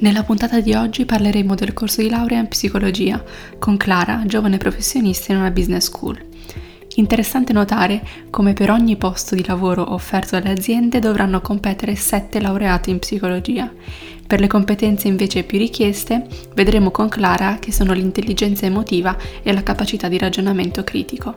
Nella 0.00 0.22
puntata 0.22 0.60
di 0.60 0.72
oggi 0.72 1.04
parleremo 1.04 1.54
del 1.54 1.74
corso 1.74 2.00
di 2.00 2.08
laurea 2.08 2.38
in 2.38 2.48
psicologia 2.48 3.22
con 3.58 3.76
Clara, 3.76 4.22
giovane 4.24 4.56
professionista 4.56 5.32
in 5.32 5.38
una 5.38 5.50
business 5.50 5.84
school. 5.84 6.18
Interessante 6.94 7.52
notare 7.52 8.00
come 8.30 8.54
per 8.54 8.70
ogni 8.70 8.96
posto 8.96 9.34
di 9.34 9.44
lavoro 9.44 9.92
offerto 9.92 10.38
dalle 10.38 10.52
aziende 10.52 11.00
dovranno 11.00 11.42
competere 11.42 11.96
sette 11.96 12.40
laureati 12.40 12.88
in 12.88 12.98
psicologia. 12.98 13.70
Per 14.26 14.40
le 14.40 14.46
competenze 14.46 15.06
invece 15.06 15.44
più 15.44 15.58
richieste, 15.58 16.26
vedremo 16.54 16.90
con 16.90 17.10
Clara 17.10 17.58
che 17.60 17.70
sono 17.70 17.92
l'intelligenza 17.92 18.64
emotiva 18.64 19.14
e 19.42 19.52
la 19.52 19.62
capacità 19.62 20.08
di 20.08 20.16
ragionamento 20.16 20.82
critico. 20.82 21.34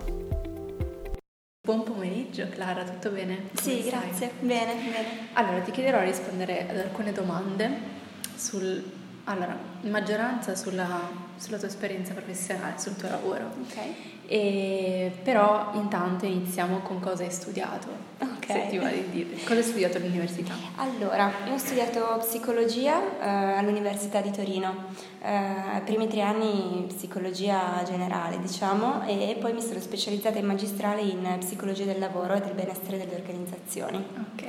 Buon 1.68 1.84
pomeriggio 1.84 2.48
Clara, 2.50 2.84
tutto 2.86 3.10
bene? 3.10 3.36
Come 3.36 3.62
sì, 3.62 3.82
stai? 3.82 3.90
grazie, 3.90 4.32
bene, 4.40 4.74
bene. 4.76 5.08
Allora 5.34 5.60
ti 5.60 5.72
chiederò 5.72 6.00
di 6.00 6.06
rispondere 6.06 6.70
ad 6.70 6.78
alcune 6.78 7.12
domande 7.12 8.03
sul, 8.36 8.84
allora, 9.26 9.58
in 9.82 9.92
maggioranza 9.92 10.56
sulla, 10.56 11.10
sulla, 11.38 11.58
tua 11.58 11.68
esperienza 11.68 12.14
professionale, 12.14 12.78
sul 12.78 12.96
tuo 12.96 13.10
lavoro. 13.10 13.46
Ok. 13.62 13.78
E, 14.26 15.12
però 15.22 15.72
intanto 15.74 16.26
iniziamo 16.26 16.80
con 16.80 17.00
cosa 17.00 17.24
hai 17.24 17.32
studiato. 17.32 17.88
Ok. 18.20 18.46
Se 18.46 18.68
ti 18.70 18.78
va 18.78 18.90
di 18.90 19.10
dire. 19.10 19.36
Cosa 19.44 19.56
hai 19.56 19.64
studiato 19.64 19.98
all'università? 19.98 20.54
Allora, 20.76 21.32
io 21.46 21.54
ho 21.54 21.58
studiato 21.58 22.18
psicologia 22.20 23.02
eh, 23.20 23.58
all'Università 23.58 24.22
di 24.22 24.32
Torino. 24.32 24.86
Eh, 25.22 25.82
primi 25.86 26.08
tre 26.08 26.22
anni 26.22 26.86
psicologia 26.88 27.82
generale, 27.86 28.40
diciamo, 28.40 29.06
e 29.08 29.38
poi 29.40 29.54
mi 29.54 29.62
sono 29.62 29.80
specializzata 29.80 30.38
in 30.38 30.46
magistrale 30.46 31.02
in 31.02 31.38
psicologia 31.40 31.86
del 31.86 32.00
lavoro 32.00 32.34
e 32.34 32.42
del 32.42 32.54
benessere 32.54 32.98
delle 32.98 33.16
organizzazioni. 33.16 34.04
Ok. 34.34 34.44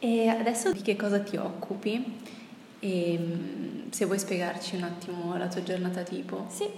E 0.00 0.28
adesso 0.28 0.72
di 0.72 0.82
che 0.82 0.96
cosa 0.96 1.20
ti 1.20 1.36
occupi? 1.36 2.42
E 2.84 3.18
mm, 3.18 3.90
se 3.92 4.04
vuoi 4.04 4.18
spiegarci 4.18 4.76
un 4.76 4.82
attimo 4.82 5.34
la 5.38 5.48
tua 5.48 5.62
giornata 5.62 6.02
tipo. 6.02 6.44
Sì, 6.48 6.68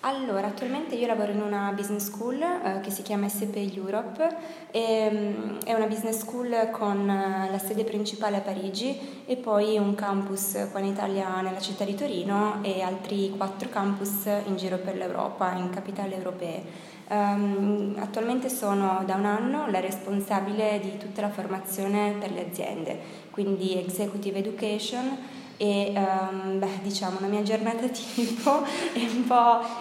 allora 0.00 0.46
attualmente 0.46 0.94
io 0.94 1.08
lavoro 1.08 1.32
in 1.32 1.40
una 1.40 1.72
business 1.74 2.04
school 2.04 2.40
eh, 2.40 2.78
che 2.80 2.90
si 2.92 3.02
chiama 3.02 3.26
SP 3.26 3.58
Europe, 3.74 4.36
e, 4.70 5.08
um, 5.10 5.58
è 5.64 5.74
una 5.74 5.86
business 5.86 6.18
school 6.18 6.68
con 6.70 7.00
uh, 7.00 7.50
la 7.50 7.58
sede 7.58 7.82
principale 7.82 8.36
a 8.36 8.40
Parigi 8.40 9.24
e 9.26 9.34
poi 9.34 9.76
un 9.78 9.96
campus 9.96 10.68
qua 10.70 10.78
in 10.78 10.86
Italia 10.86 11.40
nella 11.40 11.58
città 11.58 11.84
di 11.84 11.96
Torino 11.96 12.60
e 12.62 12.80
altri 12.80 13.34
quattro 13.36 13.68
campus 13.68 14.26
in 14.46 14.54
giro 14.56 14.76
per 14.76 14.94
l'Europa, 14.94 15.54
in 15.54 15.70
capitali 15.70 16.14
europee. 16.14 16.86
Um, 17.08 17.96
attualmente 17.98 18.48
sono 18.48 19.02
da 19.04 19.16
un 19.16 19.24
anno 19.24 19.68
la 19.68 19.80
responsabile 19.80 20.78
di 20.78 20.98
tutta 20.98 21.22
la 21.22 21.30
formazione 21.30 22.14
per 22.20 22.30
le 22.30 22.46
aziende, 22.46 22.96
quindi 23.32 23.76
Executive 23.76 24.38
Education 24.38 25.46
e 25.58 25.92
um, 25.94 26.60
beh, 26.60 26.78
diciamo 26.82 27.18
una 27.18 27.26
mia 27.26 27.42
giornata 27.42 27.86
tipo 27.90 28.62
è 28.92 29.00
un, 29.00 29.24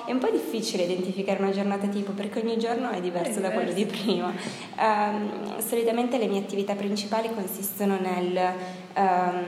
è 0.05 0.11
un, 0.11 0.17
po', 0.17 0.29
difficile 0.31 0.83
identificare 0.83 1.41
una 1.41 1.51
giornata 1.51 1.85
tipo 1.87 2.11
perché 2.11 2.39
ogni 2.39 2.57
giorno 2.57 2.89
è 2.89 2.99
diverso, 2.99 3.37
è 3.37 3.41
da 3.41 3.51
quello 3.51 3.71
di 3.71 3.85
prima. 3.85 4.33
Um, 4.77 5.59
solitamente 5.59 6.17
le 6.17 6.27
mie 6.27 6.39
attività 6.39 6.73
principali 6.73 7.29
consistono 7.33 7.99
nel 7.99 8.53
um, 8.95 9.45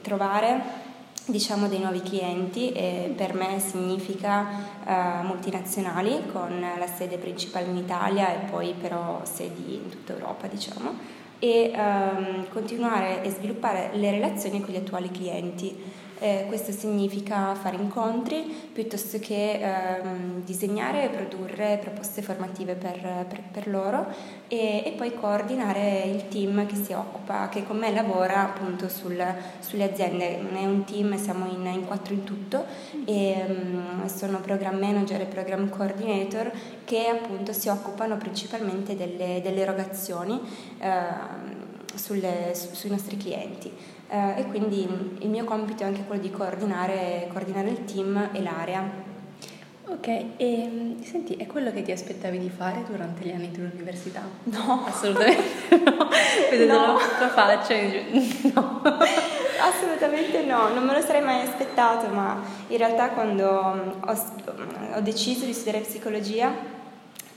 trovare 0.00 0.86
diciamo 1.26 1.68
dei 1.68 1.80
nuovi 1.80 2.00
clienti 2.00 2.72
e 2.72 3.12
per 3.14 3.34
me 3.34 3.60
significa 3.60 4.46
uh, 4.86 5.26
multinazionali 5.26 6.22
con 6.32 6.58
la 6.78 6.86
sede 6.86 7.18
principale 7.18 7.66
in 7.66 7.76
Italia 7.76 8.32
e 8.32 8.46
poi 8.50 8.72
però 8.72 9.20
sedi 9.24 9.74
in 9.74 9.90
tutta 9.90 10.14
Europa 10.14 10.46
diciamo 10.46 11.16
e 11.38 11.72
um, 11.74 12.48
continuare 12.48 13.22
e 13.22 13.30
sviluppare 13.30 13.90
le 13.94 14.10
relazioni 14.10 14.60
con 14.60 14.72
gli 14.74 14.76
attuali 14.76 15.10
clienti. 15.10 16.06
Eh, 16.20 16.46
questo 16.48 16.72
significa 16.72 17.54
fare 17.54 17.76
incontri 17.76 18.42
piuttosto 18.72 19.20
che 19.20 19.52
ehm, 19.52 20.42
disegnare 20.42 21.04
e 21.04 21.08
produrre 21.10 21.78
proposte 21.80 22.22
formative 22.22 22.74
per, 22.74 23.24
per, 23.28 23.40
per 23.52 23.68
loro 23.68 24.06
e, 24.48 24.82
e, 24.84 24.94
poi 24.96 25.14
coordinare 25.14 26.02
il 26.06 26.26
team 26.26 26.66
che 26.66 26.74
si 26.74 26.92
occupa, 26.92 27.48
che 27.48 27.62
con 27.62 27.76
me 27.78 27.92
lavora 27.92 28.42
appunto 28.42 28.88
sul, 28.88 29.22
sulle 29.60 29.84
aziende. 29.84 30.40
È 30.40 30.64
un 30.64 30.82
team, 30.84 31.16
siamo 31.16 31.46
in, 31.46 31.64
in 31.66 31.86
quattro 31.86 32.14
in 32.14 32.24
tutto 32.24 32.64
e 33.04 33.44
um, 33.46 34.06
sono 34.06 34.40
program 34.40 34.76
manager 34.76 35.20
e 35.20 35.26
program 35.26 35.68
coordinator 35.68 36.50
che 36.84 37.06
appunto 37.06 37.52
si 37.52 37.68
occupano 37.68 38.16
principalmente 38.16 38.96
delle, 38.96 39.40
delle 39.40 39.60
erogazioni 39.60 40.40
eh, 40.78 40.88
sulle, 41.94 42.52
su, 42.54 42.74
sui 42.74 42.90
nostri 42.90 43.16
clienti 43.16 43.96
eh, 44.08 44.40
e 44.40 44.44
quindi 44.46 44.88
il 45.18 45.28
mio 45.28 45.44
compito 45.44 45.82
è 45.82 45.86
anche 45.86 46.04
quello 46.04 46.22
di 46.22 46.30
coordinare, 46.30 47.28
coordinare 47.32 47.68
il 47.68 47.84
team 47.84 48.30
e 48.32 48.42
l'area. 48.42 49.06
Ok, 49.90 50.06
e 50.36 50.68
mm, 50.70 51.00
senti, 51.00 51.34
è 51.36 51.46
quello 51.46 51.72
che 51.72 51.82
ti 51.82 51.92
aspettavi 51.92 52.38
di 52.38 52.50
fare 52.50 52.84
durante 52.88 53.24
gli 53.24 53.30
anni 53.30 53.50
dell'università? 53.50 54.20
No, 54.44 54.84
assolutamente 54.88 55.42
no. 55.70 56.08
Vedo 56.50 56.72
no. 56.72 56.92
la 56.94 56.98
tua 57.16 57.28
faccia 57.28 57.74
no. 58.54 58.82
Assolutamente 59.60 60.44
no, 60.44 60.68
non 60.68 60.84
me 60.84 60.94
lo 60.94 61.00
sarei 61.00 61.22
mai 61.22 61.40
aspettato, 61.40 62.06
ma 62.08 62.40
in 62.68 62.76
realtà 62.76 63.08
quando 63.08 63.48
ho, 63.48 64.20
ho 64.94 65.00
deciso 65.00 65.44
di 65.46 65.52
studiare 65.52 65.80
psicologia 65.80 66.76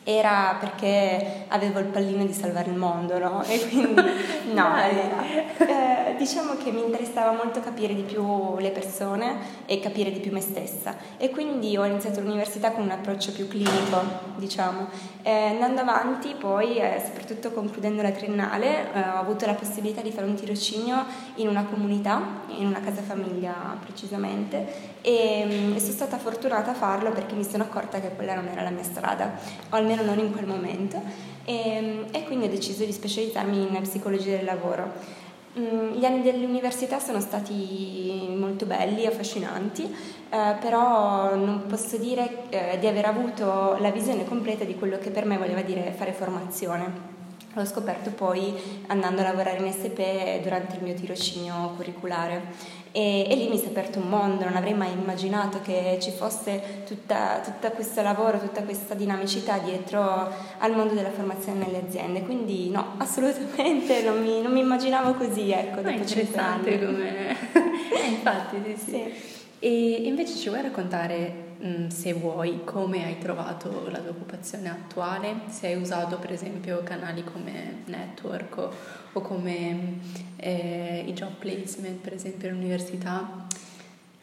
era 0.03 0.57
perché 0.59 1.45
avevo 1.49 1.79
il 1.79 1.85
pallino 1.85 2.25
di 2.25 2.33
salvare 2.33 2.71
il 2.71 2.77
mondo, 2.77 3.19
no? 3.19 3.43
E 3.43 3.67
quindi 3.67 4.01
no, 4.53 4.75
eh, 4.77 6.15
diciamo 6.17 6.55
che 6.55 6.71
mi 6.71 6.83
interessava 6.83 7.31
molto 7.31 7.59
capire 7.59 7.93
di 7.93 8.01
più 8.01 8.57
le 8.57 8.71
persone 8.71 9.37
e 9.65 9.79
capire 9.79 10.11
di 10.11 10.19
più 10.19 10.31
me 10.31 10.41
stessa 10.41 10.95
e 11.17 11.29
quindi 11.29 11.77
ho 11.77 11.85
iniziato 11.85 12.19
l'università 12.21 12.71
con 12.71 12.83
un 12.83 12.91
approccio 12.91 13.31
più 13.31 13.47
clinico, 13.47 14.01
diciamo. 14.37 14.87
Eh, 15.21 15.49
andando 15.49 15.81
avanti 15.81 16.33
poi, 16.37 16.77
eh, 16.77 17.01
soprattutto 17.05 17.51
concludendo 17.51 18.01
la 18.01 18.11
triennale, 18.11 18.91
eh, 18.93 18.99
ho 18.99 19.19
avuto 19.19 19.45
la 19.45 19.53
possibilità 19.53 20.01
di 20.01 20.11
fare 20.11 20.25
un 20.25 20.33
tirocinio 20.33 21.05
in 21.35 21.47
una 21.47 21.65
comunità, 21.65 22.21
in 22.57 22.65
una 22.65 22.79
casa 22.79 23.01
famiglia 23.03 23.77
precisamente 23.79 24.99
e, 25.01 25.43
mm, 25.45 25.75
e 25.75 25.79
sono 25.79 25.91
stata 25.91 26.17
fortunata 26.17 26.71
a 26.71 26.73
farlo 26.73 27.11
perché 27.11 27.35
mi 27.35 27.43
sono 27.43 27.63
accorta 27.63 27.99
che 27.99 28.09
quella 28.15 28.33
non 28.33 28.47
era 28.47 28.63
la 28.63 28.69
mia 28.69 28.83
strada, 28.83 29.31
o 29.69 29.75
almeno 29.91 30.15
non 30.15 30.25
in 30.25 30.31
quel 30.31 30.45
momento, 30.45 31.01
e, 31.45 32.05
e 32.11 32.23
quindi 32.23 32.45
ho 32.45 32.49
deciso 32.49 32.83
di 32.85 32.91
specializzarmi 32.91 33.61
in 33.61 33.79
psicologia 33.81 34.35
del 34.35 34.45
lavoro. 34.45 35.19
Mm, 35.59 35.95
gli 35.95 36.05
anni 36.05 36.21
dell'università 36.21 36.99
sono 36.99 37.19
stati 37.19 38.33
molto 38.37 38.65
belli, 38.65 39.05
affascinanti, 39.05 39.83
eh, 39.83 40.55
però 40.61 41.35
non 41.35 41.65
posso 41.67 41.97
dire 41.97 42.49
eh, 42.49 42.77
di 42.79 42.87
aver 42.87 43.05
avuto 43.05 43.75
la 43.79 43.91
visione 43.91 44.25
completa 44.25 44.63
di 44.63 44.75
quello 44.75 44.97
che 44.97 45.09
per 45.09 45.25
me 45.25 45.37
voleva 45.37 45.61
dire 45.61 45.91
fare 45.91 46.13
formazione. 46.13 47.10
L'ho 47.53 47.65
scoperto 47.65 48.11
poi 48.11 48.53
andando 48.87 49.21
a 49.21 49.23
lavorare 49.25 49.57
in 49.57 49.71
SP 49.73 50.39
durante 50.41 50.77
il 50.77 50.83
mio 50.83 50.93
tirocinio 50.93 51.73
curriculare 51.75 52.79
e, 52.93 53.25
e, 53.29 53.35
lì 53.35 53.47
mi 53.47 53.57
si 53.57 53.65
è 53.65 53.67
aperto 53.69 53.99
un 53.99 54.09
mondo, 54.09 54.43
non 54.43 54.57
avrei 54.57 54.73
mai 54.73 54.91
immaginato 54.91 55.61
che 55.61 55.97
ci 56.01 56.11
fosse 56.11 56.83
tutto 56.85 57.71
questo 57.73 58.01
lavoro, 58.01 58.37
tutta 58.37 58.63
questa 58.63 58.95
dinamicità 58.95 59.59
dietro 59.59 60.29
al 60.57 60.75
mondo 60.75 60.93
della 60.93 61.11
formazione 61.11 61.65
nelle 61.65 61.83
aziende, 61.87 62.21
quindi 62.23 62.69
no, 62.69 62.95
assolutamente 62.99 64.01
non 64.03 64.21
mi, 64.21 64.41
non 64.41 64.51
mi 64.51 64.59
immaginavo 64.59 65.13
così, 65.13 65.51
ecco, 65.51 65.77
dopo 65.77 65.89
interessante 65.89 66.85
come... 66.85 67.37
eh, 67.93 68.07
infatti, 68.09 68.57
sì, 68.65 68.75
sì. 68.77 68.91
sì. 68.91 69.13
E 69.59 70.01
invece 70.03 70.35
ci 70.35 70.49
vuoi 70.49 70.61
raccontare, 70.61 71.50
se 71.89 72.13
vuoi, 72.13 72.63
come 72.63 73.05
hai 73.05 73.17
trovato 73.19 73.87
la 73.89 73.99
tua 73.99 74.09
occupazione 74.09 74.69
attuale? 74.69 75.41
Se 75.47 75.67
hai 75.67 75.75
usato 75.75 76.17
per 76.17 76.31
esempio 76.31 76.81
canali 76.83 77.23
come 77.23 77.83
network 77.85 78.57
o, 78.57 78.73
o 79.13 79.21
come 79.21 79.99
eh, 80.37 81.03
i 81.05 81.13
job 81.13 81.33
placement, 81.33 81.99
per 81.99 82.13
esempio 82.13 82.49
all'università? 82.49 83.47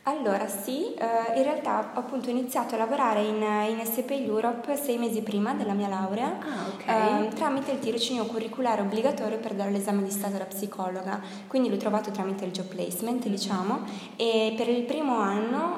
Allora 0.08 0.49
sì, 0.49 0.94
eh, 0.94 1.37
in 1.37 1.43
realtà 1.43 1.90
ho 1.94 1.99
appunto 1.99 2.31
iniziato 2.31 2.75
a 2.75 2.78
lavorare 2.78 3.20
in, 3.25 3.43
in 3.43 3.84
SP 3.84 4.12
Europe 4.12 4.75
sei 4.75 4.96
mesi 4.96 5.20
prima 5.20 5.52
della 5.52 5.75
mia 5.75 5.88
laurea 5.88 6.38
ah, 6.40 6.69
okay. 6.72 7.26
eh, 7.26 7.28
tramite 7.34 7.72
il 7.72 7.78
tirocinio 7.78 8.25
curriculare 8.25 8.81
obbligatorio 8.81 9.37
per 9.37 9.52
dare 9.52 9.70
l'esame 9.70 10.02
di 10.02 10.10
stato 10.10 10.38
da 10.38 10.46
psicologa, 10.46 11.20
quindi 11.46 11.69
l'ho 11.69 11.76
trovato 11.76 12.10
tramite 12.10 12.46
il 12.46 12.52
job 12.52 12.69
placement 12.69 13.26
diciamo. 13.26 13.81
E 14.16 14.55
per 14.56 14.70
il 14.70 14.84
primo 14.84 15.19
anno 15.19 15.76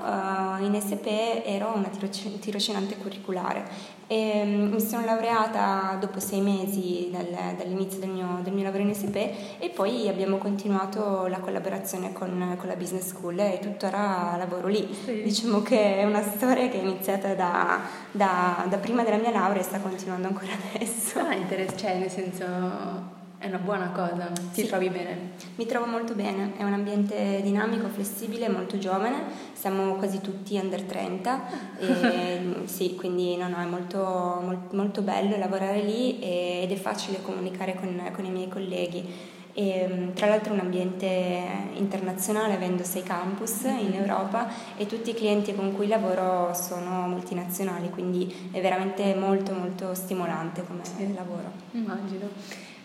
eh, 0.61 0.65
in 0.65 0.79
SP 0.79 1.43
ero 1.45 1.73
una 1.75 1.91
tirocinante 2.39 2.99
curriculare. 2.99 3.99
E 4.07 4.45
mm, 4.45 4.73
mi 4.73 4.81
sono 4.81 5.05
laureata 5.05 5.97
dopo 6.01 6.19
sei 6.19 6.41
mesi 6.41 7.11
dal, 7.13 7.57
dall'inizio 7.57 8.01
del 8.01 8.11
mio, 8.11 8.41
del 8.43 8.53
mio, 8.53 8.65
lavoro 8.65 8.83
in 8.83 8.95
SP 8.95 9.17
e 9.59 9.71
poi 9.73 10.09
abbiamo 10.09 10.39
continuato 10.39 11.27
la 11.29 11.39
collaborazione 11.39 12.13
con, 12.13 12.57
con 12.59 12.69
la 12.69 12.75
business 12.75 13.07
school 13.07 13.39
e 13.39 13.59
tuttora 13.61 14.20
lavoro 14.37 14.69
lì. 14.69 14.89
Sì. 15.05 15.23
Diciamo 15.23 15.63
che 15.63 15.99
è 15.99 16.05
una 16.05 16.23
storia 16.23 16.69
che 16.69 16.81
è 16.81 16.83
iniziata 16.83 17.35
da, 17.35 17.81
da, 18.11 18.67
da 18.69 18.77
prima 18.79 19.03
della 19.03 19.19
mia 19.19 19.31
laurea 19.31 19.61
e 19.61 19.65
sta 19.65 19.79
continuando 19.79 20.29
ancora 20.29 20.53
adesso. 20.75 21.19
Ah, 21.19 21.35
interessante, 21.35 21.79
cioè 21.81 21.99
nel 21.99 22.11
senso 22.11 23.19
è 23.41 23.47
una 23.47 23.57
buona 23.57 23.89
cosa, 23.89 24.31
ti 24.53 24.61
sì. 24.61 24.67
trovi 24.67 24.91
bene? 24.91 25.31
Mi 25.55 25.65
trovo 25.65 25.87
molto 25.87 26.15
bene, 26.15 26.53
è 26.59 26.63
un 26.63 26.75
ambiente 26.75 27.41
dinamico, 27.43 27.89
flessibile, 27.89 28.51
molto 28.51 28.77
giovane, 28.77 29.23
siamo 29.55 29.95
quasi 29.95 30.21
tutti 30.21 30.59
under 30.59 30.83
30 30.83 31.79
e, 31.79 32.55
sì, 32.69 32.97
quindi 32.97 33.39
no, 33.39 33.49
no, 33.49 33.57
è 33.57 33.65
molto, 33.65 34.43
molto, 34.45 34.77
molto 34.77 35.01
bello 35.01 35.39
lavorare 35.39 35.81
lì 35.81 36.19
ed 36.19 36.71
è 36.71 36.77
facile 36.77 37.23
comunicare 37.23 37.75
con, 37.77 38.11
con 38.13 38.27
i 38.27 38.31
miei 38.31 38.49
colleghi. 38.49 39.39
E, 39.53 40.11
tra 40.15 40.27
l'altro 40.27 40.53
è 40.53 40.55
un 40.55 40.61
ambiente 40.61 41.43
internazionale, 41.75 42.55
avendo 42.55 42.85
sei 42.85 43.03
campus 43.03 43.63
in. 43.65 43.95
Europa 43.95 44.49
e 44.77 44.87
tutti 44.87 45.11
i 45.11 45.15
clienti 45.15 45.55
con 45.55 45.75
cui 45.75 45.87
lavoro 45.87 46.55
sono 46.55 47.07
multinazionali, 47.09 47.91
quindi 47.91 48.51
è 48.51 48.61
veramente 48.61 49.15
molto 49.15 49.53
molto 49.53 49.95
stimolante 49.95 50.65
come 50.65 50.85
sì. 50.85 51.13
lavoro. 51.15 51.51
Immagino. 51.73 52.29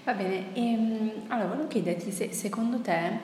Va 0.03 0.13
bene, 0.13 0.53
ehm, 0.53 1.11
allora 1.29 1.47
volevo 1.47 1.67
chiederti 1.67 2.11
se 2.11 2.31
secondo 2.31 2.79
te 2.79 3.19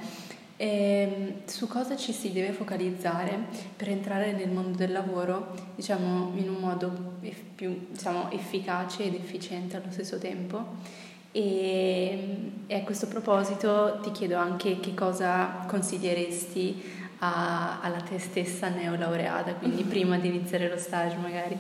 ehm, 0.58 1.46
su 1.46 1.68
cosa 1.68 1.96
ci 1.96 2.12
si 2.12 2.32
deve 2.32 2.54
focalizzare 2.54 3.38
per 3.76 3.90
entrare 3.90 4.32
nel 4.32 4.50
mondo 4.50 4.78
del 4.78 4.92
lavoro, 4.92 5.54
diciamo, 5.76 6.32
in 6.36 6.50
un 6.50 6.56
modo 6.56 6.92
più 7.56 7.88
diciamo, 7.90 8.32
efficace 8.32 9.04
ed 9.04 9.14
efficiente 9.16 9.78
allo 9.78 9.92
stesso 9.92 10.18
tempo. 10.18 11.10
E, 11.32 12.52
e, 12.68 12.76
a 12.76 12.82
questo 12.82 13.08
proposito 13.08 14.00
ti 14.02 14.12
chiedo 14.12 14.38
anche 14.38 14.80
che 14.80 14.94
cosa 14.94 15.66
consiglieresti 15.68 17.00
alla 17.24 18.02
te 18.08 18.18
stessa 18.18 18.68
neolaureata, 18.70 19.54
quindi 19.54 19.84
prima 19.84 20.18
di 20.18 20.28
iniziare 20.28 20.68
lo 20.68 20.78
stage 20.78 21.16
magari. 21.18 21.58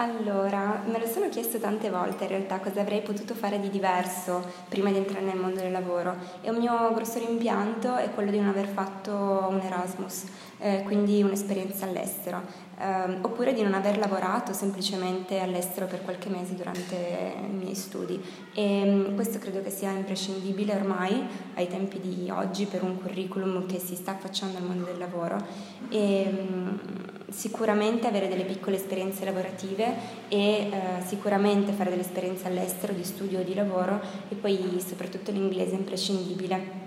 Allora, 0.00 0.80
me 0.86 1.00
lo 1.00 1.06
sono 1.06 1.28
chiesto 1.28 1.58
tante 1.58 1.90
volte 1.90 2.22
in 2.22 2.30
realtà 2.30 2.60
cosa 2.60 2.82
avrei 2.82 3.02
potuto 3.02 3.34
fare 3.34 3.58
di 3.58 3.68
diverso 3.68 4.44
prima 4.68 4.90
di 4.90 4.98
entrare 4.98 5.24
nel 5.24 5.36
mondo 5.36 5.58
del 5.58 5.72
lavoro 5.72 6.14
e 6.40 6.50
un 6.50 6.58
mio 6.58 6.94
grosso 6.94 7.18
rimpianto 7.18 7.96
è 7.96 8.08
quello 8.12 8.30
di 8.30 8.38
non 8.38 8.46
aver 8.46 8.68
fatto 8.68 9.12
un 9.50 9.58
Erasmus, 9.58 10.26
eh, 10.58 10.82
quindi 10.84 11.20
un'esperienza 11.24 11.84
all'estero, 11.84 12.42
eh, 12.78 13.18
oppure 13.22 13.52
di 13.52 13.62
non 13.62 13.74
aver 13.74 13.98
lavorato 13.98 14.52
semplicemente 14.52 15.40
all'estero 15.40 15.86
per 15.86 16.02
qualche 16.04 16.28
mese 16.28 16.54
durante 16.54 17.34
i 17.50 17.52
miei 17.52 17.74
studi. 17.74 18.22
E 18.54 18.84
mm, 18.84 19.14
questo 19.16 19.40
credo 19.40 19.62
che 19.62 19.70
sia 19.70 19.90
imprescindibile 19.90 20.76
ormai 20.76 21.26
ai 21.54 21.66
tempi 21.66 21.98
di 21.98 22.30
oggi 22.30 22.66
per 22.66 22.84
un 22.84 23.00
curriculum 23.00 23.66
che 23.66 23.80
si 23.80 23.96
sta 23.96 24.12
affacciando 24.12 24.58
al 24.58 24.64
mondo 24.64 24.84
del 24.84 24.98
lavoro. 24.98 25.44
E, 25.88 26.24
mm, 26.30 27.17
sicuramente 27.30 28.06
avere 28.06 28.28
delle 28.28 28.44
piccole 28.44 28.76
esperienze 28.76 29.24
lavorative 29.24 29.94
e 30.28 30.38
eh, 30.38 30.70
sicuramente 31.06 31.72
fare 31.72 31.90
delle 31.90 32.02
esperienze 32.02 32.46
all'estero 32.46 32.92
di 32.92 33.04
studio 33.04 33.40
o 33.40 33.42
di 33.42 33.54
lavoro 33.54 34.00
e 34.28 34.34
poi 34.34 34.82
soprattutto 34.86 35.30
l'inglese 35.30 35.72
è 35.72 35.78
imprescindibile 35.78 36.86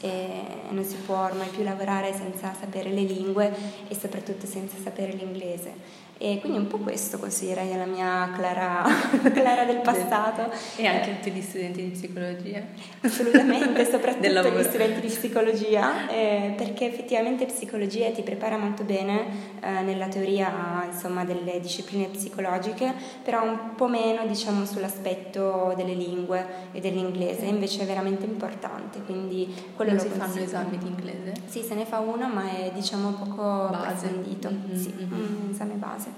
e 0.00 0.42
non 0.70 0.84
si 0.84 0.96
può 0.96 1.24
ormai 1.24 1.48
più 1.48 1.62
lavorare 1.62 2.12
senza 2.12 2.52
sapere 2.58 2.90
le 2.90 3.02
lingue 3.02 3.54
e 3.88 3.94
soprattutto 3.94 4.46
senza 4.46 4.76
sapere 4.82 5.12
l'inglese. 5.12 5.74
E 6.24 6.38
quindi 6.38 6.58
un 6.58 6.68
po' 6.68 6.78
questo 6.78 7.18
consiglierei 7.18 7.72
alla 7.72 7.84
mia 7.84 8.30
Clara, 8.32 8.84
Clara 9.34 9.64
del 9.64 9.80
passato. 9.80 10.52
E 10.76 10.86
anche 10.86 11.10
a 11.10 11.14
tutti 11.14 11.32
gli 11.32 11.42
studenti 11.42 11.82
di 11.82 11.88
psicologia. 11.88 12.62
Assolutamente, 13.00 13.84
soprattutto 13.90 14.48
gli 14.48 14.62
studenti 14.62 15.00
di 15.00 15.08
psicologia, 15.08 16.08
eh, 16.08 16.54
perché 16.56 16.86
effettivamente 16.86 17.46
psicologia 17.46 18.08
ti 18.12 18.22
prepara 18.22 18.56
molto 18.56 18.84
bene 18.84 19.26
eh, 19.60 19.82
nella 19.82 20.06
teoria 20.06 20.84
insomma, 20.86 21.24
delle 21.24 21.58
discipline 21.58 22.06
psicologiche, 22.06 22.94
però 23.24 23.42
un 23.42 23.74
po' 23.74 23.88
meno 23.88 24.24
diciamo, 24.24 24.64
sull'aspetto 24.64 25.74
delle 25.76 25.94
lingue 25.94 26.46
e 26.70 26.78
dell'inglese, 26.78 27.46
invece 27.46 27.82
è 27.82 27.84
veramente 27.84 28.26
importante. 28.26 29.02
Quindi 29.02 29.52
quello 29.74 29.90
non 29.90 29.98
si 29.98 30.08
fanno 30.08 30.36
esami 30.36 30.78
di 30.78 30.86
inglese? 30.86 31.32
Sì, 31.46 31.62
se 31.62 31.74
ne 31.74 31.84
fa 31.84 31.98
uno, 31.98 32.28
ma 32.28 32.48
è 32.48 32.70
diciamo 32.72 33.10
poco 33.10 33.68
base. 33.70 34.06
approfondito. 34.06 34.50
Mm-hmm. 34.50 34.76
Sì, 34.76 34.94
mm-hmm. 34.96 35.12
un 35.12 35.48
esame 35.50 35.74
base. 35.74 36.11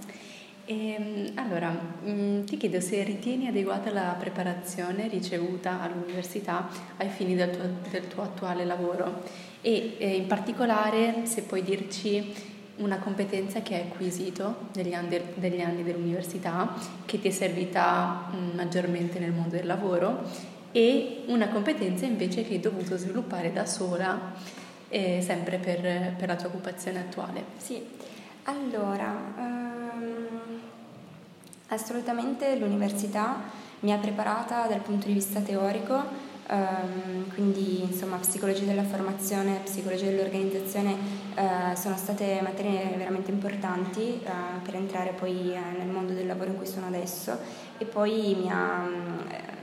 E, 0.67 0.93
ehm, 0.93 1.33
allora, 1.35 1.71
mh, 1.71 2.11
mm, 2.11 2.45
ti 2.45 2.57
chiedo 2.57 2.81
se 2.81 3.03
ritieni 3.03 3.49
adeguata 3.49 3.91
la 3.93 4.17
preparazione 4.19 5.09
ricevuta 5.09 5.81
all'università 5.83 6.69
ai 6.97 7.09
fini 7.09 7.35
del 7.35 7.51
tuo, 7.51 7.91
del 7.91 8.09
tuo 8.09 8.23
attuale 8.23 8.65
lavoro 8.65 9.23
e 9.61 9.97
eh, 9.99 10.17
in 10.17 10.27
particolare 10.27 11.27
se 11.27 11.43
puoi 11.43 11.63
dirci 11.63 12.53
una 12.77 12.99
competenza 12.99 13.61
che 13.61 13.75
hai 13.75 13.81
acquisito 13.83 14.69
negli 14.75 14.95
anni, 14.95 15.21
degli 15.35 15.61
anni 15.61 15.85
dell'università 15.85 16.75
che 17.05 17.21
ti 17.21 17.29
è 17.29 17.31
servita 17.31 18.29
mh, 18.31 18.37
mm, 18.37 18.51
maggiormente 18.55 19.19
nel 19.19 19.33
mondo 19.33 19.57
del 19.57 19.67
lavoro 19.67 20.23
e 20.73 21.25
una 21.27 21.49
competenza 21.49 22.05
invece 22.07 22.43
che 22.43 22.55
hai 22.55 22.61
dovuto 22.61 22.97
sviluppare 22.97 23.53
da 23.53 23.67
sola 23.67 24.33
eh, 24.89 25.21
sempre 25.21 25.59
per, 25.59 26.15
per, 26.17 26.29
la 26.29 26.37
tua 26.37 26.49
occupazione 26.49 27.01
attuale. 27.01 27.45
Sì, 27.59 27.81
allora... 28.45 29.33
Uh 29.37 29.64
Assolutamente 31.75 32.57
l'università 32.57 33.43
mi 33.81 33.93
ha 33.93 33.99
preparata 33.99 34.69
dal 34.69 34.79
punto 34.79 35.09
di 35.09 35.13
vista 35.13 35.41
teorico, 35.41 36.01
ehm, 36.47 37.35
quindi 37.35 37.83
insomma 37.83 38.17
psicologia 38.19 38.65
della 38.65 38.85
formazione, 38.85 39.59
psicologia 39.65 40.05
dell'organizzazione 40.05 40.95
eh, 41.35 41.75
sono 41.75 41.97
state 41.97 42.39
materie 42.43 42.95
veramente 42.97 43.33
importanti 43.33 44.21
eh, 44.23 44.31
per 44.63 44.77
entrare 44.77 45.15
poi 45.19 45.53
eh, 45.53 45.77
nel 45.77 45.89
mondo 45.89 46.13
del 46.13 46.29
lavoro 46.29 46.51
in 46.51 46.57
cui 46.57 46.67
sono 46.67 46.87
adesso. 46.87 47.37
E 47.77 47.85
poi 47.85 48.37
mi 48.41 48.49
ha 48.53 48.89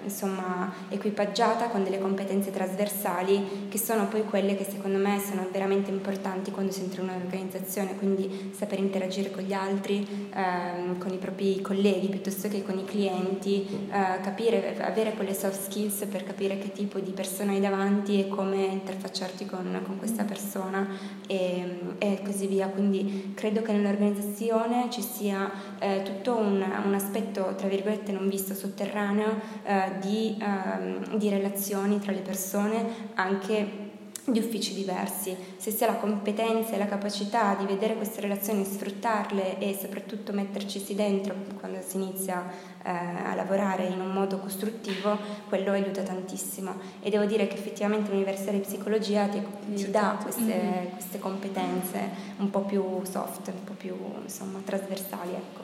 insomma, 0.04 0.72
equipaggiata 0.90 1.68
con 1.68 1.84
delle 1.84 2.00
competenze 2.00 2.52
trasversali 2.52 3.68
che 3.70 3.78
sono 3.78 4.08
poi 4.08 4.24
quelle 4.24 4.56
che 4.56 4.66
secondo 4.66 4.98
me 4.98 5.20
sono 5.20 5.48
veramente 5.52 5.90
importanti 5.90 6.52
quando 6.52 6.72
si 6.72 6.82
entra 6.82 7.02
in 7.02 7.10
un'organizzazione, 7.10 7.96
quindi 7.98 8.52
saper 8.56 8.80
interagire 8.80 9.32
con 9.32 9.44
gli 9.44 9.54
altri, 9.54 10.30
ehm, 10.34 10.98
con 10.98 11.12
i 11.12 11.18
propri 11.18 11.62
colleghi 11.62 12.08
piuttosto 12.08 12.48
che 12.48 12.64
con 12.64 12.78
i 12.78 12.86
clienti, 12.86 13.68
eh, 13.92 14.22
capire, 14.22 14.78
avere 14.82 15.14
quelle 15.14 15.34
soft 15.34 15.62
skills 15.62 16.06
per 16.10 16.24
capire 16.24 16.58
che 16.58 16.72
tipo 16.72 17.00
di 17.00 17.12
persona 17.12 17.52
hai 17.52 17.60
davanti 17.60 18.20
e 18.20 18.28
come 18.28 18.66
interfacciarti 18.66 19.46
con, 19.46 19.80
con 19.84 19.98
questa 19.98 20.24
persona 20.24 20.88
e, 21.28 21.80
e, 21.98 22.22
così 22.24 22.48
via. 22.48 22.68
Quindi 22.68 23.34
credo 23.36 23.62
che 23.62 23.72
nell'organizzazione 23.72 24.88
ci 24.90 25.02
sia 25.02 25.52
eh, 25.80 26.02
tutto 26.04 26.38
un, 26.38 26.64
un, 26.86 26.94
aspetto, 26.94 27.54
tra 27.56 27.68
virgolette, 27.68 28.12
non 28.12 28.28
visto 28.28 28.54
sotterraneo 28.54 29.40
eh, 29.64 29.91
di, 30.00 30.38
ehm, 30.40 31.18
di 31.18 31.30
relazioni 31.30 32.00
tra 32.00 32.12
le 32.12 32.22
persone 32.22 33.10
anche 33.16 33.90
di 34.24 34.38
uffici 34.38 34.76
diversi, 34.76 35.36
se 35.58 35.72
si 35.72 35.84
ha 35.84 35.88
la 35.88 35.96
competenza 35.96 36.74
e 36.74 36.78
la 36.78 36.86
capacità 36.86 37.56
di 37.56 37.66
vedere 37.66 37.96
queste 37.96 38.22
relazioni, 38.22 38.64
sfruttarle 38.64 39.58
e 39.58 39.76
soprattutto 39.80 40.32
mettercisi 40.32 40.94
dentro 40.94 41.34
quando 41.60 41.80
si 41.82 41.98
inizia 41.98 42.48
eh, 42.84 42.90
a 42.92 43.34
lavorare 43.34 43.86
in 43.86 44.00
un 44.00 44.12
modo 44.12 44.38
costruttivo, 44.38 45.18
quello 45.50 45.72
aiuta 45.72 46.04
tantissimo. 46.04 46.76
E 47.02 47.10
devo 47.10 47.26
dire 47.26 47.48
che 47.48 47.56
effettivamente 47.56 48.12
l'Università 48.12 48.52
di 48.52 48.60
Psicologia 48.60 49.28
ti, 49.28 49.42
ti 49.74 49.90
dà 49.90 50.18
queste, 50.22 50.42
mm-hmm. 50.42 50.88
queste, 50.94 51.20
competenze 51.20 52.10
un 52.38 52.50
po' 52.52 52.62
più 52.62 52.84
soft, 53.04 53.48
un 53.48 53.64
po' 53.64 53.74
più 53.74 53.96
insomma, 54.22 54.60
trasversali. 54.64 55.34
Ecco. 55.34 55.62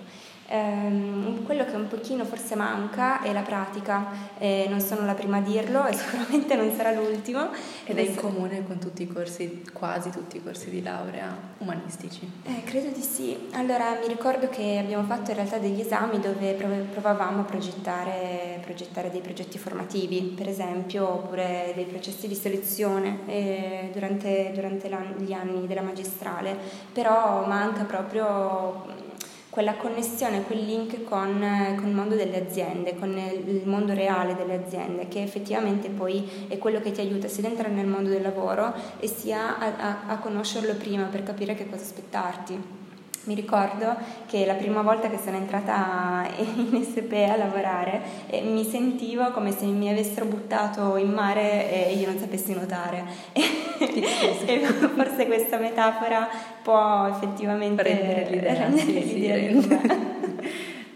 Ehm, 0.50 1.44
quello 1.44 1.66
che 1.66 1.76
un 1.76 1.88
pochino 1.88 2.24
forse 2.24 2.56
manca 2.56 3.22
è 3.22 3.34
la 3.34 3.42
pratica, 3.42 4.06
eh, 4.38 4.66
non 4.70 4.80
sono 4.80 5.06
la 5.06 5.14
prima 5.14 5.38
a 5.38 5.42
dirlo 5.42 5.86
e 5.86 5.94
sicuramente 5.96 6.56
non 6.56 6.72
sarà 6.76 6.92
l'ultimo. 6.92 7.50
Ed 7.84 7.98
è 7.98 8.02
in 8.02 8.16
comune 8.16 8.66
con 8.66 8.78
tutti 8.80 9.04
i 9.04 9.08
corsi, 9.08 9.64
quasi 9.74 10.10
tutti 10.10 10.38
i 10.38 10.44
corsi 10.44 10.70
di 10.70 10.82
laurea 10.82 11.36
umanistici? 11.60 12.30
Eh, 12.44 12.64
credo 12.64 12.90
di 12.90 13.02
sì. 13.02 13.50
Allora 13.54 13.98
mi 14.00 14.08
ricordo 14.08 14.48
che 14.50 14.78
abbiamo 14.78 15.04
fatto 15.04 15.32
in 15.32 15.38
realtà 15.38 15.58
degli 15.58 15.82
esami 15.82 16.20
dove 16.20 16.54
provavamo 16.54 17.42
a 17.42 17.44
progettare, 17.44 18.60
progettare 18.64 19.10
dei 19.10 19.22
progetti 19.22 19.58
formativi, 19.58 20.34
per 20.36 20.48
esempio, 20.48 21.08
oppure 21.10 21.74
dei 21.76 21.86
processi 21.86 22.28
di 22.28 22.36
selezione 22.36 23.20
eh, 23.26 23.90
durante, 23.92 24.52
durante 24.54 24.90
gli 25.18 25.34
anni 25.34 25.68
della 25.68 25.82
magistrale, 25.82 26.56
però 26.94 27.46
manca 27.46 27.84
proprio 27.84 29.06
quella 29.58 29.74
connessione, 29.74 30.44
quel 30.44 30.64
link 30.64 31.04
con, 31.04 31.44
con, 31.78 31.88
il 31.88 31.96
mondo 31.96 32.14
delle 32.14 32.46
aziende, 32.46 32.96
con 32.96 33.10
il 33.18 33.64
mondo 33.66 33.96
reale 33.96 34.36
delle 34.36 34.54
aziende, 34.54 35.08
che 35.08 35.24
effettivamente 35.24 35.90
poi 35.90 36.46
è 36.48 36.60
quello 36.60 36.80
che 36.80 36.92
ti 36.92 37.02
aiuta 37.02 37.28
sia 37.28 37.44
ad 37.44 37.50
entrare 37.50 37.74
nel 37.74 37.88
mondo 37.88 38.10
del 38.10 38.22
lavoro 38.22 38.72
e 39.00 39.08
sia 39.08 39.58
a, 39.58 39.74
a, 39.80 40.00
a 40.10 40.18
conoscerlo 40.20 40.76
prima 40.76 41.06
per 41.06 41.24
capire 41.24 41.56
che 41.56 41.68
cosa 41.68 41.82
aspettarti. 41.82 42.77
Mi 43.28 43.36
ricordo 43.36 43.94
che 44.26 44.46
la 44.46 44.54
prima 44.54 44.82
volta 44.82 45.10
che 45.10 45.18
sono 45.22 45.36
entrata 45.36 46.26
in 46.40 46.80
SP 46.80 47.12
a 47.30 47.36
lavorare 47.36 48.02
eh, 48.28 48.40
mi 48.42 48.64
sentivo 48.64 49.32
come 49.32 49.52
se 49.52 49.66
mi 49.66 49.90
avessero 49.90 50.26
buttato 50.26 50.96
in 50.96 51.12
mare 51.12 51.90
e 51.90 51.94
io 51.96 52.08
non 52.08 52.18
sapessi 52.18 52.54
nuotare. 52.54 53.04
e 53.34 54.62
forse 54.96 55.26
questa 55.26 55.58
metafora 55.58 56.26
può 56.62 57.06
effettivamente 57.12 57.84
rendere 57.84 58.30
l'idea. 58.30 58.54
Rendere 58.54 58.92
l'idea 58.92 59.36
sì, 59.36 59.46
rende. 59.46 60.17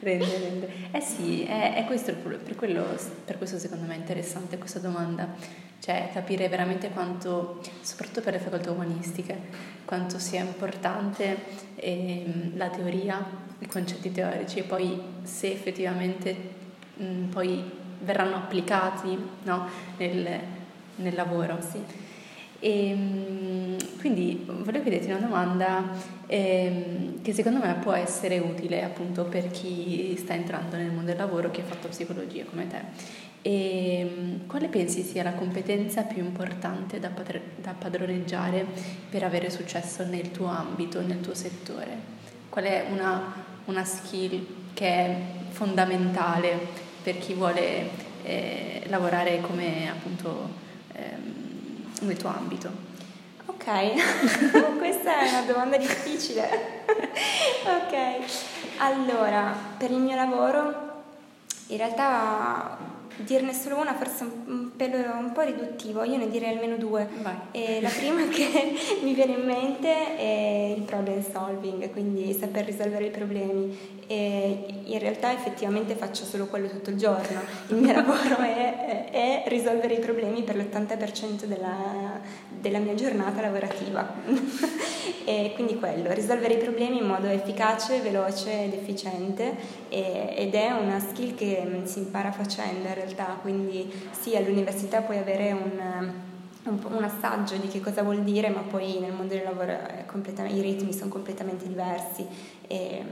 Rende, 0.02 0.38
rende. 0.38 0.70
Eh 0.92 1.02
sì, 1.02 1.44
è, 1.44 1.76
è 1.76 1.86
questo 1.86 2.12
il 2.12 2.18
problema, 2.18 2.44
per, 2.44 3.12
per 3.26 3.38
questo 3.38 3.58
secondo 3.58 3.86
me 3.86 3.96
è 3.96 3.98
interessante 3.98 4.58
questa 4.58 4.80
domanda 4.80 5.70
cioè 5.82 6.10
capire 6.14 6.48
veramente 6.48 6.90
quanto, 6.90 7.60
soprattutto 7.82 8.22
per 8.22 8.34
le 8.34 8.40
facoltà 8.40 8.70
umanistiche, 8.70 9.36
quanto 9.84 10.20
sia 10.20 10.42
importante 10.42 11.38
eh, 11.76 12.52
la 12.54 12.70
teoria, 12.70 13.26
i 13.58 13.68
concetti 13.68 14.12
teorici 14.12 14.60
e 14.60 14.64
poi 14.64 15.02
se 15.24 15.52
effettivamente 15.52 16.36
mh, 16.98 17.24
poi 17.32 17.64
verranno 18.00 18.36
applicati 18.36 19.18
no, 19.42 19.68
nel, 19.98 20.40
nel, 20.98 21.16
lavoro. 21.16 21.58
Sì. 21.62 21.84
E, 22.62 22.90
ehm, 22.90 23.78
quindi 24.00 24.46
volevo 24.46 24.84
chiederti 24.84 25.08
una 25.08 25.20
domanda 25.20 25.90
eh, 26.28 27.16
che 27.22 27.34
secondo 27.34 27.60
me 27.60 27.76
può 27.82 27.92
essere 27.92 28.40
utile 28.40 28.84
appunto 28.84 29.26
per 29.26 29.52
chi 29.52 30.16
sta 30.18 30.34
entrando 30.34 30.76
nel 30.76 30.92
mondo 30.92 31.08
del 31.08 31.18
lavoro, 31.18 31.52
che 31.52 31.62
ha 31.62 31.66
fatto 31.66 31.88
psicologia 31.90 32.46
come 32.46 32.68
te. 32.68 32.80
E 33.42 34.00
ehm, 34.00 34.48
quale 34.48 34.68
pensi 34.68 35.02
sia 35.02 35.24
la 35.24 35.34
competenza 35.34 36.04
più 36.04 36.24
importante 36.24 37.00
da, 37.00 37.10
padre, 37.10 37.42
da 37.58 37.74
padroneggiare 37.78 38.66
per 39.10 39.24
avere 39.24 39.50
successo 39.50 40.06
nel 40.06 40.32
tuo 40.32 40.48
ambito, 40.48 41.02
nel 41.02 41.20
tuo 41.20 41.34
settore? 41.34 42.20
Qual 42.50 42.66
è 42.66 42.86
una, 42.92 43.34
una 43.66 43.84
skill 43.84 44.46
che 44.74 44.88
è 44.88 45.18
fondamentale 45.50 46.60
per 47.02 47.18
chi 47.18 47.34
vuole 47.34 47.90
eh, 48.24 48.84
lavorare 48.88 49.42
come 49.42 49.90
appunto 49.90 50.70
nel 52.02 52.18
tuo 52.18 52.30
ambito? 52.30 52.70
Ok, 53.46 53.66
questa 54.78 55.20
è 55.20 55.30
una 55.30 55.42
domanda 55.42 55.78
difficile. 55.78 56.84
ok, 57.66 58.20
allora, 58.78 59.56
per 59.78 59.92
il 59.92 60.00
mio 60.00 60.16
lavoro 60.16 60.90
in 61.68 61.78
realtà 61.78 62.78
dirne 63.18 63.54
solo 63.54 63.78
una 63.78 63.94
forse 63.94 64.24
un, 64.24 64.71
pelo, 64.82 64.98
un 65.16 65.32
po' 65.32 65.42
riduttivo, 65.42 66.04
io 66.04 66.18
ne 66.18 66.28
direi 66.28 66.54
almeno 66.54 66.78
due. 66.78 67.08
la 67.52 67.90
prima 67.90 68.26
che 68.30 68.74
mi 69.04 69.14
viene 69.14 69.34
in 69.34 69.46
mente 69.46 70.18
è 70.18 70.74
il 70.76 70.82
problem 70.82 71.24
solving, 71.24 71.92
quindi 71.92 72.34
saper 72.34 72.66
risolvere 72.66 73.06
i 73.06 73.10
problemi. 73.12 74.00
E 74.08 74.66
in 74.86 75.00
realtà 75.00 75.32
effettivamente 75.32 75.96
faccio 75.96 76.26
solo 76.26 76.48
quello 76.48 76.68
tutto 76.68 76.90
il 76.90 76.98
giorno. 76.98 77.42
Il 77.68 77.76
mio 77.76 77.94
lavoro 77.94 78.38
è, 78.38 79.10
è, 79.12 79.44
risolvere 79.48 79.94
i 79.94 80.00
problemi 80.00 80.42
per 80.42 80.58
l'80% 80.58 81.46
della, 81.46 82.20
della 82.50 82.80
mia 82.80 82.96
giornata 82.96 83.42
lavorativa. 83.42 84.14
E 85.26 85.52
quindi 85.56 85.76
quello, 85.76 86.12
risolvere 86.14 86.56
i 86.56 86.58
problemi 86.58 86.98
in 86.98 87.06
modo 87.06 87.28
efficace, 87.28 88.00
veloce 88.00 88.66
ed 88.66 88.74
efficiente 88.74 89.56
e, 89.90 90.34
ed 90.38 90.54
è 90.54 90.72
una 90.72 91.00
skill 91.00 91.36
che 91.36 91.82
si 91.84 92.00
impara 92.00 92.32
facendo 92.32 92.88
in 92.88 92.94
realtà, 92.94 93.38
quindi 93.42 93.92
sì 94.12 94.36
all'università 94.36 95.02
puoi 95.02 95.18
avere 95.18 95.52
un 95.52 96.30
un, 96.64 96.80
un, 96.92 97.04
assaggio 97.04 97.56
di 97.58 97.68
che 97.68 97.80
cosa 97.80 98.04
vuol 98.04 98.22
dire, 98.22 98.50
ma 98.50 98.62
poi 98.62 99.00
nel 99.00 99.14
mondo 99.14 99.34
del 99.34 99.44
lavoro 99.44 99.72
i 100.48 100.62
ritmi 100.62 100.94
sono 100.94 101.10
completamente 101.10 101.68
diversi 101.68 102.26
e, 102.68 103.04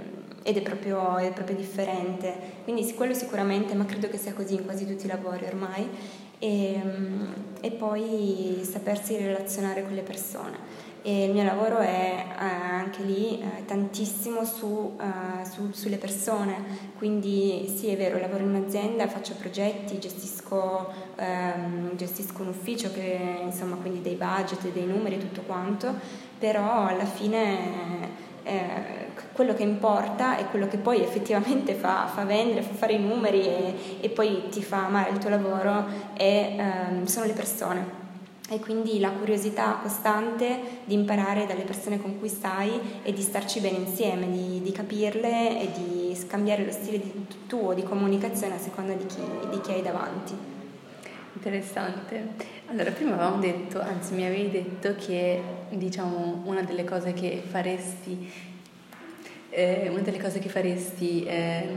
ed 0.43 0.57
è 0.57 0.61
proprio, 0.61 1.17
è 1.17 1.31
proprio, 1.31 1.55
differente. 1.55 2.33
Quindi 2.63 2.93
quello 2.93 3.13
sicuramente, 3.13 3.73
ma 3.73 3.85
credo 3.85 4.07
che 4.07 4.17
sia 4.17 4.33
così 4.33 4.53
in 4.53 4.65
quasi 4.65 4.85
tutti 4.85 5.05
i 5.05 5.07
lavori 5.07 5.45
ormai, 5.45 5.89
e, 6.37 6.81
e 7.59 7.71
poi 7.71 8.61
sapersi 8.63 9.17
relazionare 9.17 9.83
con 9.83 9.93
le 9.93 10.01
persone 10.01 10.78
e 11.01 11.25
il 11.25 11.31
mio 11.31 11.43
lavoro 11.43 11.77
è 11.77 12.25
eh, 12.27 12.43
anche 12.43 13.03
lì 13.03 13.39
eh, 13.39 13.65
tantissimo 13.65 14.43
su, 14.43 14.65
uh, 14.65 15.45
su, 15.49 15.71
sulle 15.71 15.97
persone, 15.97 16.91
quindi 16.97 17.73
sì 17.73 17.87
è 17.87 17.97
vero, 17.97 18.19
lavoro 18.19 18.43
in 18.43 18.49
un'azienda, 18.49 19.07
faccio 19.07 19.35
progetti, 19.35 19.97
gestisco, 19.97 20.91
um, 21.17 21.95
gestisco 21.95 22.41
un 22.41 22.49
ufficio 22.49 22.91
che 22.91 23.39
insomma 23.43 23.75
quindi 23.77 24.01
dei 24.01 24.15
budget, 24.15 24.71
dei 24.71 24.85
numeri 24.85 25.15
e 25.15 25.19
tutto 25.19 25.41
quanto, 25.41 25.93
però 26.37 26.87
alla 26.87 27.05
fine 27.05 28.27
eh, 28.43 29.07
quello 29.31 29.53
che 29.53 29.63
importa 29.63 30.37
e 30.37 30.45
quello 30.45 30.67
che 30.67 30.77
poi 30.77 31.01
effettivamente 31.01 31.75
fa, 31.75 32.07
fa 32.07 32.25
vendere, 32.25 32.61
fa 32.61 32.73
fare 32.73 32.93
i 32.93 32.99
numeri 32.99 33.41
e, 33.45 33.75
e, 34.01 34.09
poi 34.09 34.49
ti 34.49 34.61
fa 34.61 34.85
amare 34.85 35.11
il 35.11 35.17
tuo 35.17 35.29
lavoro 35.29 35.85
è, 36.13 36.55
um, 36.89 37.05
sono 37.05 37.25
le 37.25 37.33
persone 37.33 37.98
e 38.49 38.59
quindi 38.59 38.99
la 38.99 39.11
curiosità 39.11 39.79
costante 39.81 40.59
di 40.85 40.95
imparare 40.95 41.45
dalle 41.45 41.61
persone 41.61 42.01
con 42.01 42.17
cui 42.17 42.29
stai 42.29 42.79
e 43.03 43.13
di 43.13 43.21
starci 43.21 43.59
bene 43.59 43.77
insieme, 43.77 44.29
di, 44.29 44.61
di 44.61 44.71
capirle 44.71 45.61
e 45.61 45.69
di 45.71 46.15
scambiare 46.15 46.65
lo 46.65 46.71
stile 46.71 46.99
di, 46.99 47.25
tuo 47.47 47.73
di 47.73 47.83
comunicazione 47.83 48.55
a 48.55 48.59
seconda 48.59 48.93
di 48.93 49.05
chi, 49.05 49.21
di 49.51 49.61
chi 49.61 49.71
hai 49.71 49.81
davanti. 49.81 50.33
Interessante. 51.33 52.27
Allora, 52.67 52.91
prima 52.91 53.13
avevamo 53.13 53.39
detto, 53.39 53.79
anzi 53.79 54.13
mi 54.13 54.25
avevi 54.25 54.49
detto 54.49 54.95
che 54.95 55.41
diciamo 55.69 56.41
una 56.45 56.63
delle 56.63 56.83
cose 56.83 57.13
che 57.13 57.41
faresti 57.45 58.47
eh, 59.51 59.89
una 59.89 60.01
delle 60.01 60.19
cose 60.19 60.39
che 60.39 60.49
faresti 60.49 61.23
eh, 61.23 61.67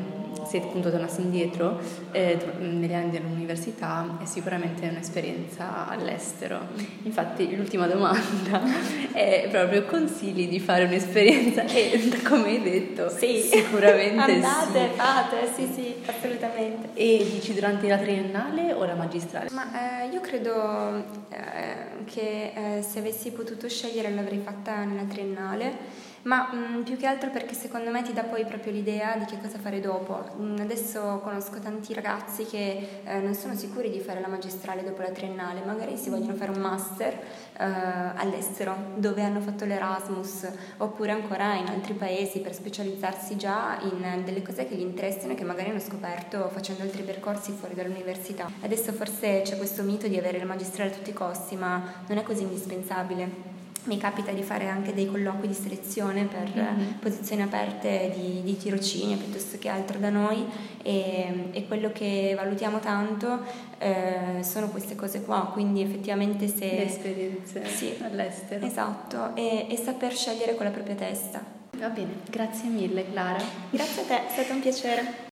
se 0.46 0.58
appunto 0.58 0.90
tornassi 0.90 1.20
indietro 1.20 1.80
eh, 2.10 2.38
negli 2.58 2.92
anni 2.92 3.10
dell'università 3.10 4.18
è 4.22 4.24
sicuramente 4.24 4.88
un'esperienza 4.88 5.88
all'estero. 5.88 6.58
Infatti 7.02 7.54
l'ultima 7.56 7.86
domanda 7.86 8.62
è 9.12 9.48
proprio 9.50 9.84
consigli 9.84 10.48
di 10.48 10.60
fare 10.60 10.84
un'esperienza 10.84 11.64
e 11.64 12.20
come 12.24 12.48
hai 12.48 12.62
detto 12.62 13.08
sì. 13.08 13.40
sicuramente 13.40 14.20
Andate, 14.32 14.88
sì. 14.90 14.96
fate, 14.96 15.52
sì 15.54 15.72
sì, 15.72 15.94
assolutamente. 16.06 16.90
E 16.94 17.26
dici 17.30 17.54
durante 17.54 17.88
la 17.88 17.98
triennale 17.98 18.72
o 18.72 18.84
la 18.84 18.94
magistrale? 18.94 19.48
Ma 19.52 20.02
eh, 20.02 20.08
io 20.08 20.20
credo 20.20 21.04
eh, 21.28 22.04
che 22.04 22.52
eh, 22.54 22.82
se 22.82 22.98
avessi 22.98 23.30
potuto 23.30 23.68
scegliere 23.68 24.10
l'avrei 24.10 24.40
fatta 24.42 24.84
nella 24.84 25.04
triennale 25.04 26.10
ma 26.22 26.50
mh, 26.52 26.78
mm, 26.78 26.82
più 26.82 26.96
che 26.96 27.06
altro 27.06 27.30
perché 27.30 27.54
secondo 27.54 27.90
me 27.90 28.02
ti 28.02 28.12
dà 28.12 28.22
poi 28.22 28.44
proprio 28.44 28.72
l'idea 28.72 29.16
di 29.16 29.24
che 29.24 29.38
cosa 29.40 29.58
fare 29.58 29.80
dopo. 29.80 30.24
Mh, 30.36 30.42
mm, 30.42 30.56
adesso 30.60 31.20
conosco 31.22 31.58
tanti 31.58 31.92
ragazzi 31.94 32.44
che 32.44 33.00
eh, 33.04 33.18
non 33.18 33.34
sono 33.34 33.54
sicuri 33.54 33.90
di 33.90 34.00
fare 34.00 34.20
la 34.20 34.28
magistrale 34.28 34.84
dopo 34.84 35.02
la 35.02 35.10
triennale, 35.10 35.62
magari 35.64 35.96
si 35.96 36.10
vogliono 36.10 36.34
fare 36.34 36.50
un 36.50 36.60
master 36.60 37.12
eh, 37.58 37.64
all'estero 37.64 38.76
dove 38.96 39.22
hanno 39.22 39.40
fatto 39.40 39.64
l'Erasmus 39.64 40.48
oppure 40.78 41.12
ancora 41.12 41.54
in 41.54 41.66
altri 41.66 41.94
paesi 41.94 42.40
per 42.40 42.54
specializzarsi 42.54 43.36
già 43.36 43.78
in 43.82 44.22
delle 44.24 44.42
cose 44.42 44.66
che 44.66 44.74
gli 44.74 44.80
interessano 44.80 45.32
e 45.32 45.36
che 45.36 45.44
magari 45.44 45.70
hanno 45.70 45.80
scoperto 45.80 46.48
facendo 46.50 46.82
altri 46.82 47.02
percorsi 47.02 47.52
fuori 47.52 47.74
dall'università. 47.74 48.50
Adesso 48.60 48.92
forse 48.92 49.42
c'è 49.42 49.56
questo 49.56 49.82
mito 49.82 50.06
di 50.06 50.18
avere 50.18 50.38
la 50.38 50.44
magistrale 50.44 50.90
a 50.90 50.94
tutti 50.94 51.10
i 51.10 51.14
costi, 51.14 51.56
ma 51.56 51.82
non 52.06 52.18
è 52.18 52.22
così 52.22 52.42
indispensabile 52.42 53.51
mi 53.84 53.98
capita 53.98 54.32
di 54.32 54.42
fare 54.42 54.68
anche 54.68 54.94
dei 54.94 55.06
colloqui 55.06 55.48
di 55.48 55.54
selezione 55.54 56.24
per 56.24 56.50
mm-hmm. 56.54 56.92
posizioni 57.00 57.42
aperte 57.42 58.12
di, 58.14 58.42
di, 58.42 58.56
tirocinio 58.56 59.16
piuttosto 59.16 59.58
che 59.58 59.68
altro 59.68 59.98
da 59.98 60.10
noi 60.10 60.44
e, 60.82 61.48
e 61.50 61.66
quello 61.66 61.90
che 61.92 62.34
valutiamo 62.36 62.78
tanto 62.78 63.40
eh, 63.78 64.42
sono 64.42 64.68
queste 64.68 64.94
cose 64.94 65.22
qua, 65.22 65.50
quindi 65.52 65.82
effettivamente 65.82 66.46
se... 66.46 66.66
Le 66.66 66.86
esperienze 66.86 67.64
sì, 67.66 67.94
all'estero. 68.02 68.64
Esatto, 68.64 69.34
e, 69.34 69.66
e 69.68 69.76
saper 69.76 70.14
scegliere 70.14 70.54
con 70.54 70.64
la 70.64 70.70
propria 70.70 70.94
testa 70.94 71.60
Va 71.82 71.88
bene, 71.88 72.20
grazie 72.30 72.68
mille 72.68 73.10
Clara. 73.10 73.42
Grazie 73.70 74.02
a 74.02 74.04
te, 74.04 74.26
è 74.28 74.30
stato 74.30 74.52
un 74.52 74.60
piacere. 74.60 75.31